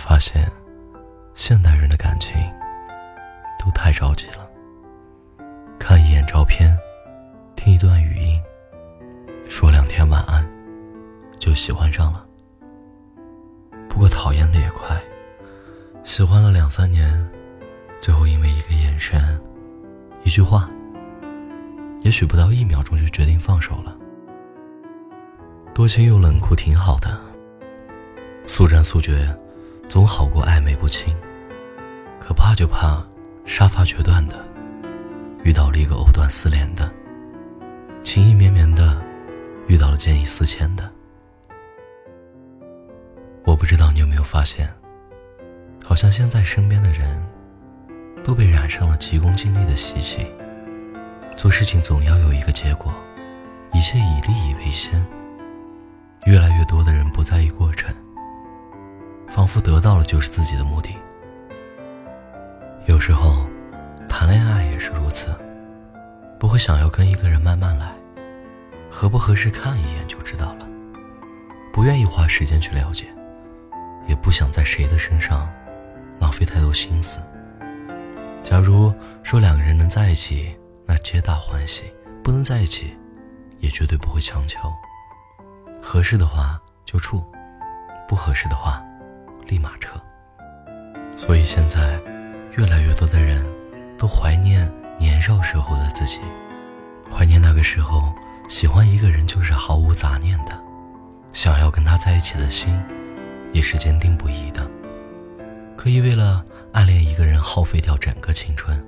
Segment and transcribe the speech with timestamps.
[0.00, 0.50] 发现，
[1.34, 2.34] 现代人的感情
[3.58, 4.48] 都太着急了。
[5.78, 6.74] 看一眼照片，
[7.54, 8.40] 听一段语音，
[9.46, 10.48] 说两天晚安，
[11.38, 12.26] 就喜欢上了。
[13.90, 14.98] 不过讨厌的也快，
[16.02, 17.28] 喜欢了两三年，
[18.00, 19.38] 最后因为一个眼神、
[20.24, 20.68] 一句话，
[22.00, 23.94] 也许不到一秒钟就决定放手了。
[25.74, 27.20] 多情又冷酷挺好的，
[28.46, 29.28] 速战速决。
[29.90, 31.12] 总好过暧昧不清，
[32.20, 33.04] 可怕就怕
[33.44, 34.38] 杀伐决断的
[35.42, 36.88] 遇到了一个藕断丝连的，
[38.04, 39.02] 情意绵绵的
[39.66, 40.88] 遇到了见异思迁的。
[43.44, 44.72] 我不知道你有没有发现，
[45.84, 47.20] 好像现在身边的人
[48.22, 50.24] 都被染上了急功近利的习气，
[51.36, 52.94] 做事情总要有一个结果，
[53.72, 55.04] 一切以利益为先。
[56.26, 57.50] 越来越多的人不在意。
[59.40, 60.90] 仿佛得到了就是自己的目的。
[62.84, 63.46] 有时候，
[64.06, 65.34] 谈恋爱也是如此，
[66.38, 67.90] 不会想要跟一个人慢慢来，
[68.90, 70.68] 合不合适看一眼就知道了，
[71.72, 73.06] 不愿意花时间去了解，
[74.06, 75.50] 也不想在谁的身上
[76.18, 77.18] 浪费太多心思。
[78.42, 80.54] 假如说两个人能在一起，
[80.84, 81.84] 那皆大欢喜；
[82.22, 82.94] 不能在一起，
[83.60, 84.70] 也绝对不会强求。
[85.80, 87.24] 合适的话就处，
[88.06, 88.84] 不合适的话。
[89.50, 90.00] 立马撤。
[91.16, 92.00] 所以现在，
[92.56, 93.44] 越来越多的人
[93.98, 96.20] 都怀念年少时候的自己，
[97.10, 98.14] 怀念那个时候
[98.48, 100.58] 喜欢一个人就是毫无杂念的，
[101.32, 102.80] 想要跟他在一起的心
[103.52, 104.66] 也是坚定不移的，
[105.76, 108.82] 可以为了暗恋一个人耗费掉整个青春，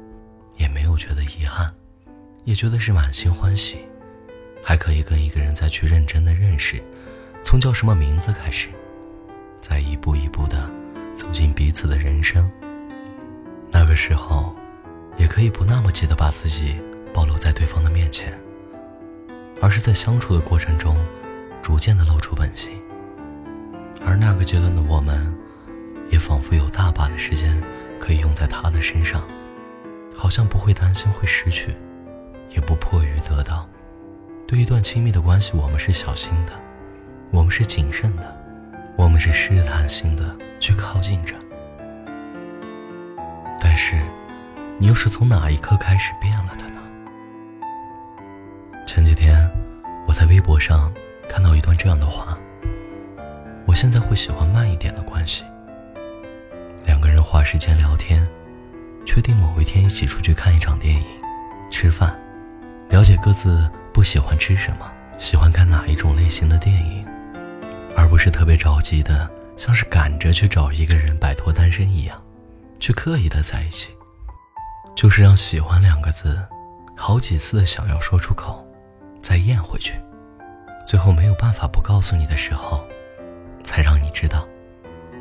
[0.57, 1.71] 也没有觉得遗憾，
[2.45, 3.79] 也觉得是满心欢喜，
[4.65, 6.83] 还可以跟一个人再去认真的认识，
[7.43, 8.69] 从叫什么名字开始。
[9.63, 10.69] 在一步一步的
[11.15, 12.51] 走进彼此的人生。
[13.71, 14.55] 那个时候，
[15.17, 16.75] 也可以不那么急的把自己
[17.15, 18.39] 暴露在对方的面前，
[19.61, 20.97] 而是在相处的过程中，
[21.63, 22.73] 逐渐的露出本性。
[24.05, 25.33] 而那个阶段的我们，
[26.11, 27.63] 也仿佛有大把的时间
[28.01, 29.23] 可以用在他的身上，
[30.15, 31.75] 好像不会担心会失去，
[32.51, 33.67] 也不迫于得到。
[34.47, 36.53] 对一段亲密的关系，我们是小心的，
[37.31, 38.42] 我们是谨慎的。
[38.97, 41.35] 我们是试探性的去靠近着，
[43.61, 44.01] 但是，
[44.79, 46.81] 你又是从哪一刻开始变了的呢？
[48.87, 49.51] 前几天，
[50.07, 50.93] 我在微博上
[51.29, 52.39] 看到一段这样的话：
[53.67, 55.45] 我现在会喜欢慢一点的关系，
[56.85, 58.27] 两个人花时间聊天，
[59.05, 61.05] 确定某一天一起出去看一场电影、
[61.71, 62.17] 吃饭，
[62.91, 67.02] 了解各自不喜欢吃什么，喜欢看哪一种类型的电影。
[67.97, 72.21] 而不是特别着急的，像是赶着去找一个人摆脱单身一样，
[72.81, 73.91] 去刻意的在一起，
[74.95, 76.39] 就是让“喜欢”两个字，
[76.97, 78.67] 好几次的想要说出口，
[79.23, 79.95] 再咽回去，
[80.87, 82.85] 最后没有办法不告诉你的时候，
[83.65, 84.47] 才让你知道，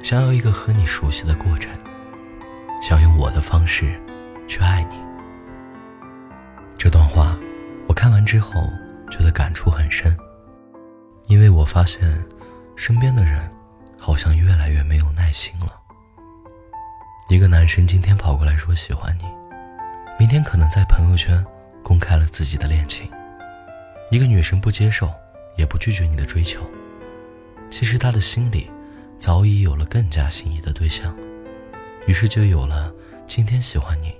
[0.03, 1.71] 想要一个和你熟悉的过程，
[2.81, 3.93] 想用我的方式
[4.47, 4.95] 去爱你。
[6.77, 7.37] 这段话，
[7.87, 8.61] 我看完之后
[9.11, 10.17] 觉得感触很深，
[11.27, 12.11] 因为我发现。
[12.81, 13.39] 身边的人，
[13.95, 15.79] 好像越来越没有耐心了。
[17.29, 19.25] 一个男生今天跑过来说喜欢你，
[20.17, 21.45] 明天可能在朋友圈
[21.83, 23.07] 公开了自己的恋情。
[24.09, 25.13] 一个女生不接受，
[25.57, 26.59] 也不拒绝你的追求，
[27.69, 28.67] 其实她的心里
[29.15, 31.15] 早已有了更加心仪的对象，
[32.07, 32.91] 于是就有了
[33.27, 34.11] 今天喜欢你，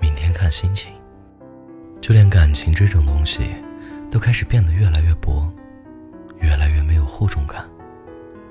[0.00, 0.90] 明天看心情。
[2.00, 3.46] 就连感情这种东西，
[4.10, 5.46] 都开始变得越来越薄。
[6.40, 7.64] 越来越厚重感。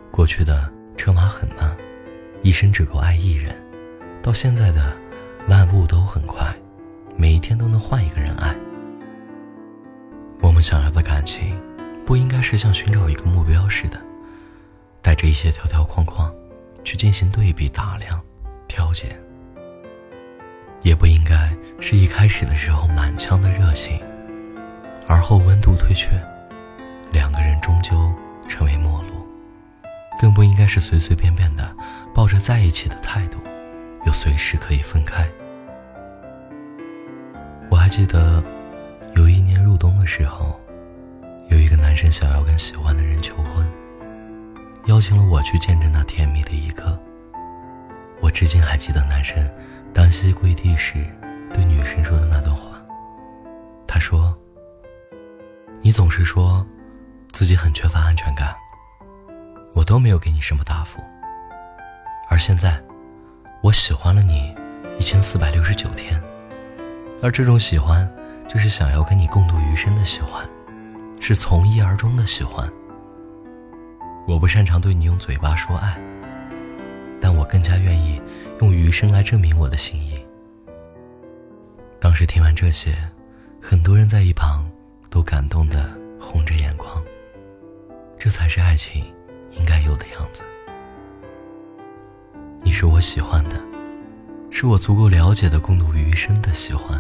[0.09, 1.75] 过去的车马很慢，
[2.41, 3.53] 一生只够爱一人，
[4.23, 4.93] 到现在的
[5.47, 6.55] 万物都很快，
[7.17, 8.55] 每一天都能换一个人爱。
[10.41, 11.59] 我们想要的感情，
[12.05, 13.99] 不应该是像寻找一个目标似的，
[15.01, 16.33] 带着一些条条框框
[16.83, 18.21] 去进行对比、打量、
[18.67, 19.19] 挑拣，
[20.81, 23.99] 也不应该是一开始的时候满腔的热情，
[25.07, 26.09] 而后温度退却。
[27.11, 28.13] 两个人终究
[28.47, 29.27] 成为陌路，
[30.19, 31.75] 更不应该是随随便便的
[32.13, 33.37] 抱着在一起的态度，
[34.05, 35.27] 又随时可以分开。
[37.69, 38.43] 我还记得
[39.15, 40.59] 有一年入冬的时候，
[41.49, 43.67] 有一个男生想要跟喜欢的人求婚，
[44.85, 46.97] 邀请了我去见证那甜蜜的一刻。
[48.21, 49.37] 我至今还记得男生
[49.93, 51.05] 单膝跪地时
[51.53, 52.79] 对女生说的那段话。
[53.87, 54.35] 他说
[55.81, 56.65] ：“你总是说。”
[57.35, 58.55] 自己很缺乏安全感，
[59.73, 61.03] 我都没有给你什么答复，
[62.29, 62.81] 而现在，
[63.61, 64.55] 我喜欢了你
[64.97, 66.17] 一千四百六十九天，
[67.21, 68.09] 而这种喜欢，
[68.47, 70.47] 就是想要跟你共度余生的喜欢，
[71.19, 72.71] 是从一而终的喜欢。
[74.25, 75.99] 我不擅长对你用嘴巴说爱，
[77.19, 78.21] 但我更加愿意
[78.61, 80.25] 用余生来证明我的心意。
[81.99, 82.95] 当时听完这些，
[83.61, 84.65] 很多人在一旁
[85.09, 87.03] 都感动的红着眼眶。
[88.25, 89.05] 这才是爱情
[89.51, 90.41] 应该有的样子。
[92.63, 93.63] 你是我喜欢的，
[94.49, 96.99] 是我足够了解的共度余生的喜欢。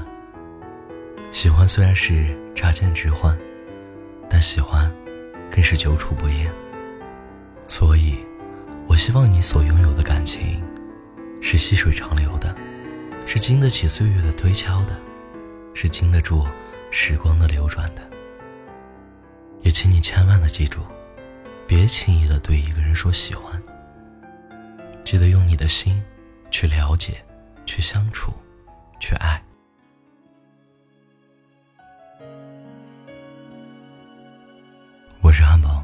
[1.31, 3.35] 喜欢虽然是乍见之欢，
[4.29, 4.93] 但喜欢
[5.49, 6.53] 更是久处不厌。
[7.67, 8.19] 所以，
[8.85, 10.61] 我希望你所拥有的感情，
[11.41, 12.55] 是细水长流的。
[13.25, 14.95] 是经得起岁月的推敲的，
[15.73, 16.45] 是经得住
[16.91, 18.07] 时光的流转的。
[19.61, 20.81] 也请你千万的记住，
[21.67, 23.61] 别轻易的对一个人说喜欢。
[25.03, 26.01] 记得用你的心
[26.51, 27.23] 去了解，
[27.65, 28.31] 去相处，
[28.99, 29.41] 去爱。
[35.21, 35.83] 我是汉堡，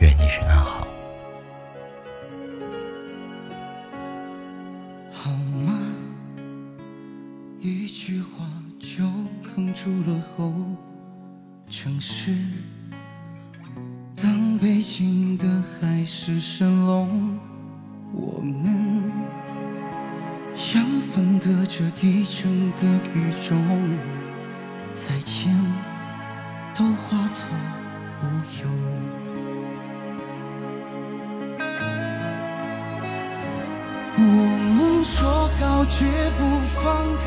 [0.00, 0.86] 愿你身安好。
[5.12, 5.78] 好吗
[7.60, 8.44] 一句话
[8.78, 9.04] 就
[9.42, 10.52] 哽住了喉。
[11.68, 12.32] 城市，
[16.36, 17.08] 海市蜃楼，
[18.12, 19.10] 我们
[20.54, 23.56] 像分隔着一整个宇宙，
[24.92, 25.50] 再见
[26.74, 27.42] 都化作
[28.20, 28.24] 乌
[28.60, 28.68] 有。
[34.18, 34.22] 我
[34.76, 36.04] 们说好绝
[36.36, 36.84] 不放
[37.16, 37.24] 开。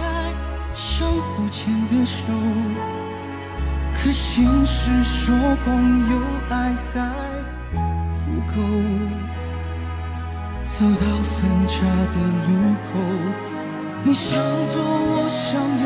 [0.75, 2.21] 相互牵的手，
[3.95, 5.35] 可现实说
[5.65, 6.21] 光有
[6.51, 7.28] 爱还
[8.55, 8.55] 够。
[10.63, 11.35] 走到分
[11.67, 11.75] 岔
[12.13, 12.15] 的
[12.47, 12.49] 路
[12.85, 12.89] 口，
[14.03, 14.29] 你想
[14.67, 15.49] 左我想
[15.83, 15.85] 右，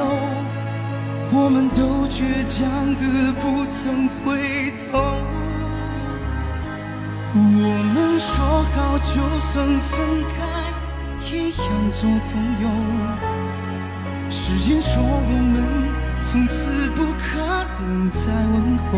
[1.31, 2.61] 我们都倔强
[2.95, 4.21] 的不曾回
[4.77, 4.83] 头。
[7.33, 7.39] 我
[7.93, 8.29] 们说
[8.75, 9.91] 好，就算分
[10.35, 10.37] 开，
[11.31, 11.61] 一样
[11.91, 11.99] 做
[12.29, 12.31] 朋
[12.61, 12.65] 友。
[14.29, 14.35] 誓
[14.69, 15.55] 言说我们
[16.21, 17.23] 从此不可
[17.79, 18.21] 能再
[18.51, 18.91] 问候，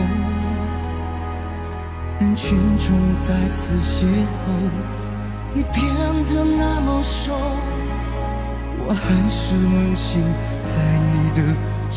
[2.35, 4.09] 群中再次邂逅，
[5.53, 5.81] 你变
[6.25, 7.33] 得那么瘦，
[8.85, 10.21] 我还是沦陷
[10.61, 10.73] 在
[11.13, 11.39] 你的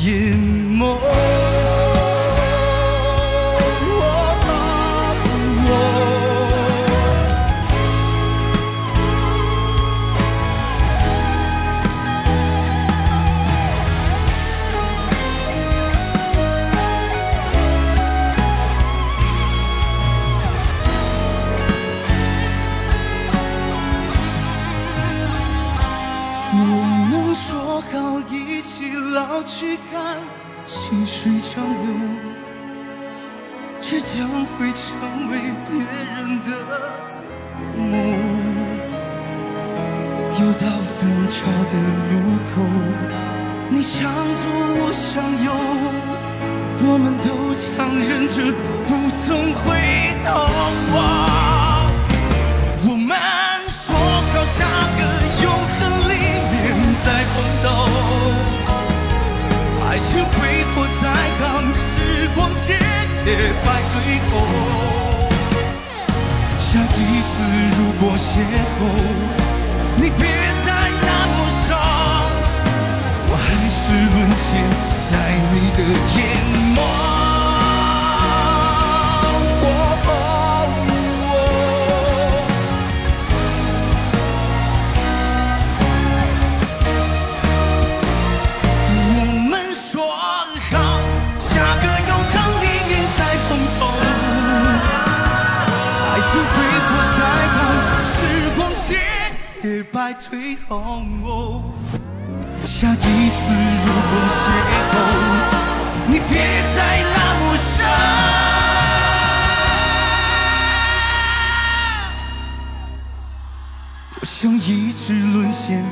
[0.00, 0.32] 眼
[0.79, 1.57] 眸。
[29.28, 30.16] 要去看
[30.66, 31.86] 细水长流，
[33.78, 35.76] 却将会成为别
[36.16, 36.50] 人的
[37.76, 37.82] 梦。
[40.40, 40.98] 又到分
[41.28, 41.36] 岔
[41.69, 41.75] 的
[42.08, 42.12] 路
[42.48, 42.50] 口，
[43.69, 44.42] 你向左，
[44.80, 45.52] 我向右，
[46.80, 47.69] 我们都强
[66.78, 67.35] 下一次
[67.76, 68.38] 如果邂
[68.78, 68.80] 逅，
[69.97, 70.23] 你别
[70.64, 70.68] 再
[71.02, 71.35] 那么
[71.66, 71.68] 说，
[73.26, 73.80] 我还是
[74.14, 74.47] 沦陷
[75.11, 75.12] 在
[75.52, 75.80] 你的
[76.14, 76.16] 眼
[100.18, 100.20] 眸。
[100.20, 101.72] 败退后，
[102.66, 103.40] 下一次
[103.84, 104.46] 如果邂
[104.90, 104.96] 逅，
[106.08, 106.32] 你别
[106.75, 106.76] 再
[107.14, 107.42] 那么
[107.76, 107.80] 傻，
[114.20, 115.84] 我想一直沦陷。